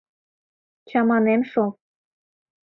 [0.87, 1.69] Чаманем шол...